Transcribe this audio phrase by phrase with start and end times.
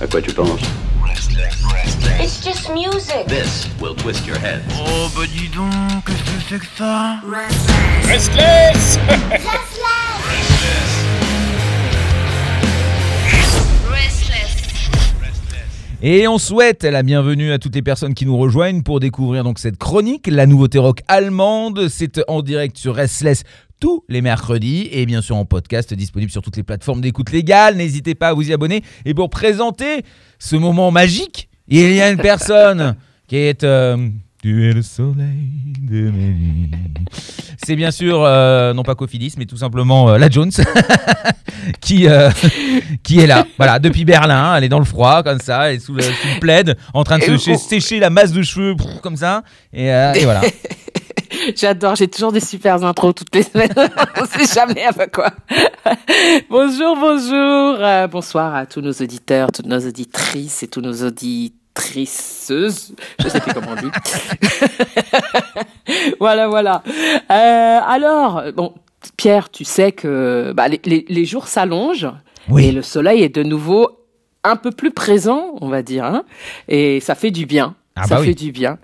[0.00, 0.60] À quoi tu penses
[2.20, 3.26] It's just music.
[3.28, 4.62] This will twist your head.
[4.76, 7.20] Oh bah dis donc, qu'est-ce que c'est que ça
[8.08, 8.98] Restless
[16.02, 19.58] Et on souhaite la bienvenue à toutes les personnes qui nous rejoignent pour découvrir donc
[19.58, 21.88] cette chronique, la nouveauté rock allemande.
[21.88, 23.44] C'est en direct sur Restless
[23.84, 27.76] tous les mercredis et bien sûr en podcast disponible sur toutes les plateformes d'écoute légale.
[27.76, 28.82] N'hésitez pas à vous y abonner.
[29.04, 30.04] Et pour présenter
[30.38, 32.96] ce moment magique, il y a une personne
[33.28, 33.62] qui est...
[33.62, 34.08] euh,
[34.42, 35.50] tu es le soleil
[35.82, 36.70] de mes nuits.
[37.62, 40.50] C'est bien sûr, euh, non pas Cofidis, mais tout simplement euh, la Jones,
[41.82, 42.30] qui, euh,
[43.02, 43.46] qui est là.
[43.58, 46.10] Voilà, depuis Berlin, elle est dans le froid, comme ça, elle est sous le, sous
[46.34, 49.42] le plaid, en train de se sé- on- sécher la masse de cheveux, comme ça.
[49.74, 50.40] Et, et voilà.
[51.56, 53.72] J'adore, j'ai toujours des super intros toutes les semaines.
[54.20, 55.30] On sait jamais avec quoi.
[56.50, 57.76] bonjour, bonjour.
[57.80, 62.94] euh, bonsoir à tous nos auditeurs, toutes nos auditrices et tous nos auditriceuses.
[63.22, 63.90] Je sais plus comment on dit.
[66.20, 66.82] voilà, voilà.
[67.30, 68.74] Euh, alors, bon,
[69.16, 72.10] Pierre, tu sais que bah, les, les- les jours s'allongent
[72.48, 72.66] Oui.
[72.66, 73.88] et le soleil est de nouveau
[74.44, 76.24] un peu plus présent, on va dire, hein,
[76.68, 77.74] et ça fait du bien.
[77.96, 78.34] Ah ça bah fait oui.
[78.34, 78.78] du bien.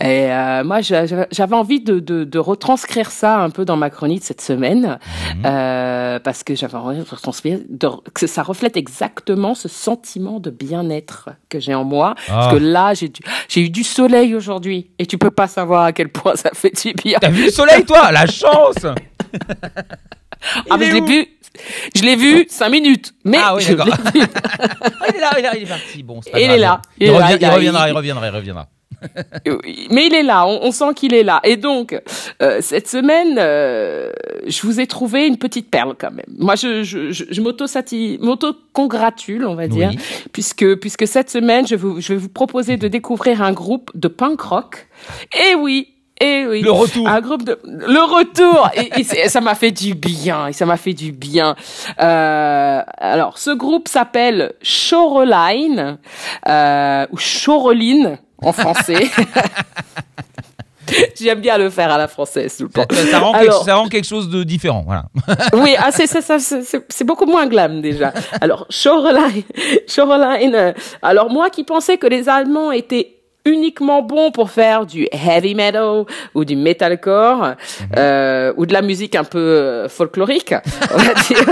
[0.00, 3.76] Et euh, moi, j'a- j'a- j'avais envie de, de, de retranscrire ça un peu dans
[3.76, 5.00] ma chronique cette semaine,
[5.34, 5.42] Mhm.
[5.44, 10.50] euh, parce que j'avais envie de retranscrire, de- que ça reflète exactement ce sentiment de
[10.50, 12.14] bien-être que j'ai en moi.
[12.28, 12.32] Ah.
[12.32, 16.10] Parce que là, j'ai eu du soleil aujourd'hui, et tu peux pas savoir à quel
[16.10, 17.18] point ça fait du bien.
[17.20, 18.12] T'as vu le soleil, toi?
[18.12, 18.86] La chance
[20.70, 21.26] Ah, mais je l'ai vu,
[21.94, 23.88] je l'ai vu cinq minutes, mais Ah oui, d'accord.
[25.00, 26.02] Ah, il est là, il est là, il est parti.
[26.02, 26.56] Bon, c'est pas Il grave.
[26.56, 28.68] est là, Il, il est là, revient- il reviendra, il- reviendra, il reviendra.
[29.90, 31.40] Mais il est là, on, on sent qu'il est là.
[31.44, 32.00] Et donc,
[32.42, 34.10] euh, cette semaine, euh,
[34.46, 36.24] je vous ai trouvé une petite perle quand même.
[36.38, 39.98] Moi, je, je, je, m'auto-congratule, on va dire, Oui.
[40.32, 44.08] puisque, puisque cette semaine, je, vous, je vais vous proposer de découvrir un groupe de
[44.08, 44.86] punk rock.
[45.50, 45.88] Et oui,
[46.20, 46.62] et oui.
[46.62, 47.08] Le retour.
[47.08, 50.64] Un groupe de le retour et, et c'est- ça m'a fait du bien et ça
[50.66, 51.56] m'a fait du bien.
[52.00, 55.98] Euh, alors ce groupe s'appelle Shoreline
[56.48, 59.08] euh, ou Shoreline en français.
[61.18, 62.84] J'aime bien le faire à la française tout le temps.
[62.90, 64.84] Ça, ça rend Alors- quelque, ça rend quelque chose de différent.
[64.86, 65.04] Voilà.
[65.54, 68.12] Oui, ah, c'est beaucoup moins glam déjà.
[68.40, 69.42] Alors, Shoreline,
[69.88, 70.54] Shoreline.
[70.54, 75.54] euh, alors moi qui pensais que les Allemands étaient uniquement bons pour faire du heavy
[75.54, 77.54] metal ou du metalcore
[77.96, 80.54] euh, ou de la musique un peu euh, folklorique,
[80.92, 81.44] on va dire.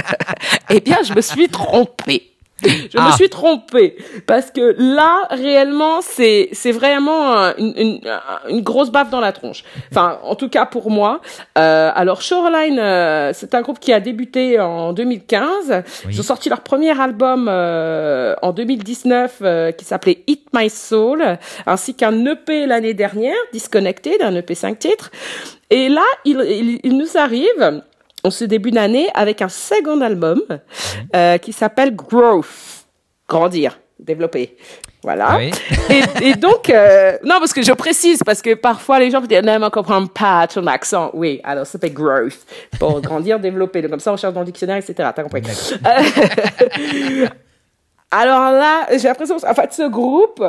[0.70, 2.35] eh bien, je me suis trompée.
[2.64, 3.12] Je me Ah.
[3.16, 3.96] suis trompée
[4.26, 8.00] parce que là réellement c'est c'est vraiment un- une, une,
[8.48, 9.62] une grosse baffe dans la tronche.
[9.92, 11.20] Enfin en tout cas pour moi.
[11.58, 15.82] Euh, alors Shoreline euh, c'est un groupe qui a débuté en 2015.
[16.06, 16.12] Oui.
[16.12, 21.22] Ils ont sorti leur premier album euh, en 2019 euh, qui s'appelait Eat My Soul
[21.66, 25.10] ainsi qu'un EP l'année dernière Disconnected un EP 5 titres.
[25.68, 27.82] Et là il, il, il nous arrive
[28.26, 30.42] en ce début d'année avec un second album
[31.14, 32.86] euh, qui s'appelle Growth,
[33.28, 34.56] grandir, développer.
[35.02, 35.28] Voilà.
[35.30, 35.52] Ah oui.
[36.20, 39.28] Et, et donc, euh, non, parce que je précise, parce que parfois les gens me
[39.28, 41.10] disent, non, mais on comprend pas ton accent.
[41.14, 42.44] Oui, alors ça s'appelle growth.
[42.80, 43.82] Pour grandir, développer.
[43.82, 44.94] Donc, comme ça, on cherche dans le dictionnaire, etc.
[45.14, 45.42] T'as compris.
[45.86, 47.26] Euh,
[48.10, 50.42] alors là, j'ai l'impression, en fait, ce groupe,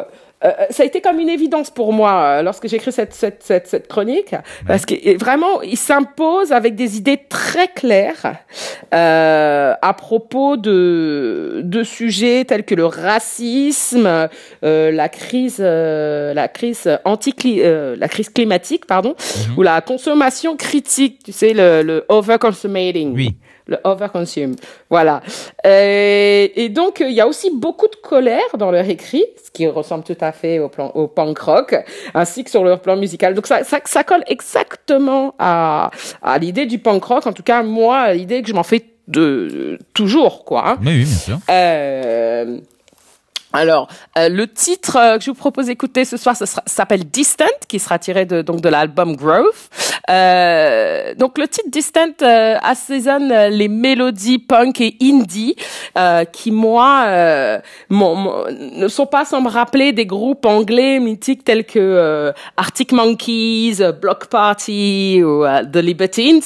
[0.45, 3.41] euh, ça a été comme une évidence pour moi euh, lorsque j'ai écrit cette, cette,
[3.41, 4.35] cette, cette chronique,
[4.67, 8.35] parce que vraiment, il s'impose avec des idées très claires
[8.93, 14.29] euh, à propos de, de sujets tels que le racisme,
[14.63, 19.15] euh, la crise, euh, la crise anti euh, la crise climatique, pardon,
[19.57, 23.35] ou la consommation critique, tu sais, le, le overconsummating Oui.
[23.67, 24.55] Le overconsume.
[24.89, 25.21] Voilà.
[25.65, 29.67] Euh, et donc, il y a aussi beaucoup de colère dans leur écrit, ce qui
[29.67, 31.75] ressemble tout à fait au, plan, au punk rock,
[32.13, 33.33] ainsi que sur leur plan musical.
[33.33, 35.91] Donc, ça, ça, ça colle exactement à,
[36.21, 37.27] à l'idée du punk rock.
[37.27, 40.69] En tout cas, moi, l'idée que je m'en fais de, toujours, quoi.
[40.69, 40.77] hein.
[40.81, 41.37] Oui, oui, bien sûr.
[41.49, 42.59] Euh,
[43.53, 47.45] alors, euh, le titre euh, que je vous propose d'écouter ce soir, ça s'appelle Distant,
[47.67, 49.69] qui sera tiré de, donc de l'album Growth.
[50.09, 55.55] Euh, donc, le titre Distant euh, assaisonne euh, les mélodies punk et indie
[55.97, 57.59] euh, qui, moi, euh,
[57.89, 63.77] ne sont pas sans me rappeler des groupes anglais mythiques tels que euh, Arctic Monkeys,
[64.01, 66.41] Block Party ou The Libertines,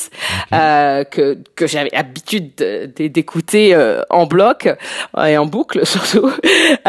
[0.54, 4.70] euh, que, que j'avais habitude de- de- d'écouter euh, en bloc
[5.26, 6.32] et en boucle surtout.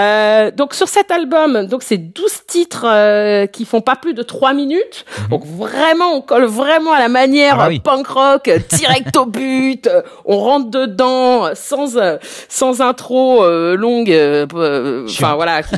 [0.03, 4.23] Euh, donc sur cet album, donc c'est 12 titres euh, qui font pas plus de
[4.23, 5.05] 3 minutes.
[5.31, 7.61] Donc vraiment, on colle vraiment à la manière Mhm.
[7.63, 7.81] Ah oui.
[7.81, 9.89] punk rock, direct au but.
[10.25, 12.17] On rentre dedans sans euh,
[12.49, 15.77] sans intro euh, longue, euh, euh, enfin voilà, qui,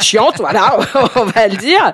[0.00, 0.78] chiante, voilà,
[1.16, 1.92] on va le dire.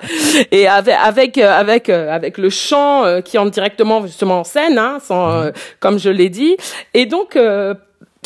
[0.50, 4.78] Et avec avec euh, avec avec le chant euh, qui entre directement justement en scène,
[4.78, 6.56] hein, sans, euh, comme je l'ai dit.
[6.94, 7.75] Et donc euh,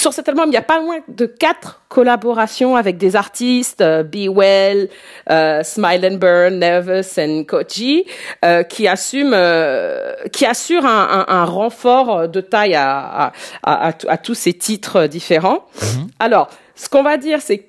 [0.03, 4.03] sur cet album, il y a pas moins de quatre collaborations avec des artistes, euh,
[4.03, 4.89] Be Well,
[5.31, 8.05] euh, Smile and Burn, Nervous and Koji,
[8.45, 9.37] euh, qui assument,
[10.33, 13.33] qui assurent un, un, un renfort de taille à, à,
[13.63, 15.67] à, à, à tous ces titres différents.
[16.19, 17.69] Alors, ce qu'on va dire, c'est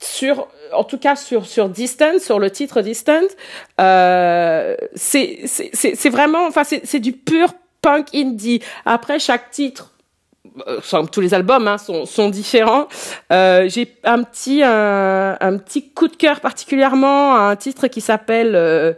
[0.00, 3.32] sur, en tout cas sur sur Distance, sur le titre Distance,
[3.80, 7.48] euh, c'est vraiment, enfin c'est du pur
[7.80, 8.62] punk indie.
[8.84, 9.91] Après chaque titre
[10.78, 12.88] enfin, tous les albums hein, sont, sont différents.
[13.32, 18.00] Euh, J'ai un petit un, un petit coup de cœur particulièrement à un titre qui
[18.00, 18.92] s'appelle euh,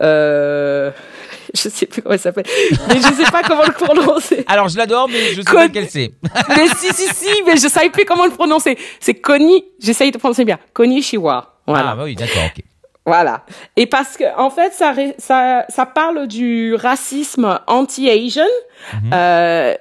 [0.00, 0.90] euh,
[1.54, 2.46] je sais plus comment il s'appelle,
[2.88, 4.44] mais je sais pas comment le prononcer.
[4.48, 6.12] Alors je l'adore, mais je sais Con- pas lequel c'est.
[6.48, 8.76] mais si si si, mais je savais plus comment le prononcer.
[9.00, 10.58] C'est Koni, j'essaye de prononcer bien.
[10.72, 11.58] Koni Shiwa.
[11.66, 11.90] Voilà.
[11.92, 12.62] Ah bah oui, d'accord, ok.
[13.06, 13.44] Voilà.
[13.76, 18.44] Et parce que en fait, ça ça ça parle du racisme anti-Asian,
[19.12, 19.74] euh,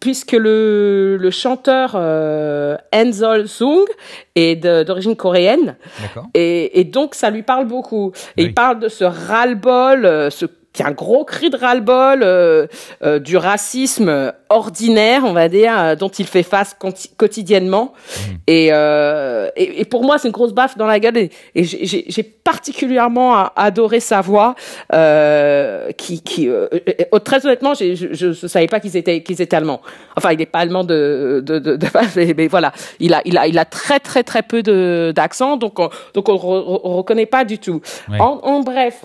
[0.00, 3.84] puisque le le chanteur euh, Enzol Sung
[4.34, 5.76] est d'origine coréenne.
[6.34, 8.12] Et, et donc, ça lui parle beaucoup.
[8.36, 8.48] Et Oui.
[8.48, 12.66] il parle de ce ras-le-bol, euh, ce qui est un gros cri de ras-le-bol euh,
[13.04, 16.74] euh, du racisme ordinaire, on va dire, euh, dont il fait face
[17.16, 17.92] quotidiennement.
[18.46, 21.16] Et, euh, et, et pour moi, c'est une grosse baffe dans la gueule.
[21.18, 24.54] Et, et j'ai- particulièrement adoré sa voix,
[24.92, 26.66] euh, qui, qui euh,
[27.24, 29.80] très honnêtement, je, je savais pas qu'ils étaient qu'ils étaient allemands.
[30.16, 33.22] Enfin, il n'est pas allemand de de, de, de base, mais, mais voilà, il a
[33.24, 34.62] il a il a très très très peu
[35.12, 37.80] d'accent, donc on, donc on, re- on reconnaît pas du tout.
[38.10, 38.20] Ouais.
[38.20, 39.04] En, en bref.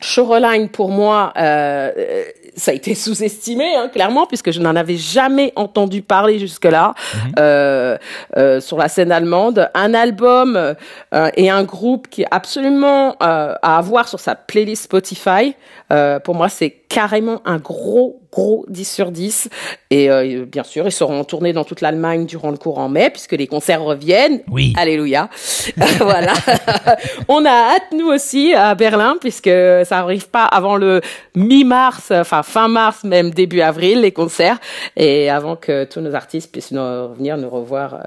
[0.00, 4.96] Shoreline, pour moi, euh, euh, ça a été sous-estimé, hein, clairement, puisque je n'en avais
[4.96, 6.94] jamais entendu parler jusque-là
[7.38, 7.96] euh,
[8.36, 9.70] euh, sur la scène allemande.
[9.74, 14.84] Un album euh, et un groupe qui est absolument euh, à avoir sur sa playlist
[14.84, 15.54] Spotify.
[15.92, 19.48] Euh, pour moi, c'est carrément un gros, gros 10 sur 10.
[19.90, 23.32] Et euh, bien sûr, ils seront tournés dans toute l'Allemagne durant le courant mai, puisque
[23.32, 24.40] les concerts reviennent.
[24.50, 24.72] Oui.
[24.76, 25.28] Alléluia.
[25.98, 26.32] voilà.
[27.28, 29.50] On a hâte, nous aussi, à Berlin, puisque
[29.84, 31.00] ça arrive pas avant le
[31.34, 34.58] mi-mars, enfin fin mars, même début avril, les concerts,
[34.96, 37.98] et avant que tous nos artistes puissent nous venir nous revoir euh,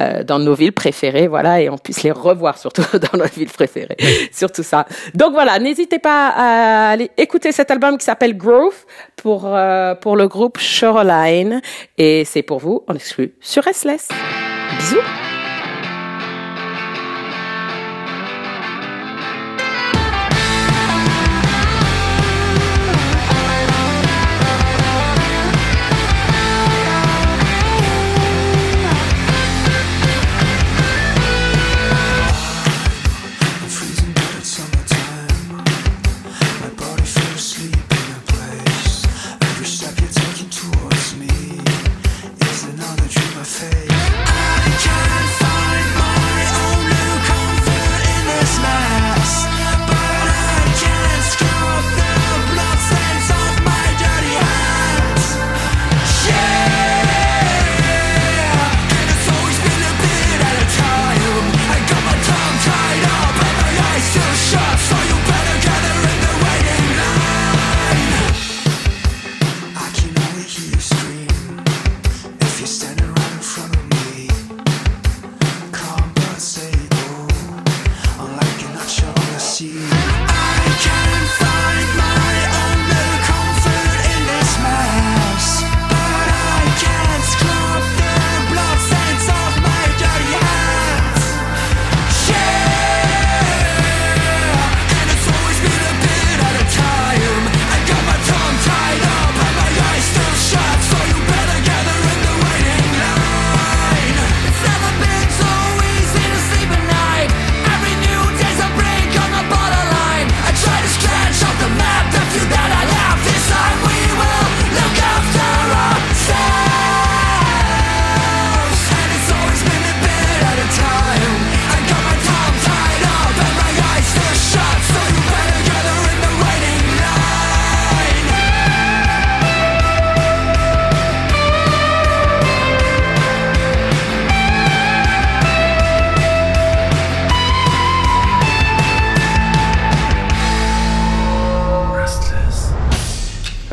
[0.00, 3.50] euh, dans nos villes préférées, voilà, et on puisse les revoir surtout dans nos villes
[3.50, 3.96] préférées.
[4.32, 4.86] Surtout ça.
[5.14, 8.86] Donc voilà, n'hésitez pas à aller écouter cet album qui s'appelle Growth
[9.16, 11.60] pour, euh, pour le groupe Shoreline,
[11.98, 14.08] et c'est pour vous en exclu sur Restless.
[14.78, 15.31] Bisous.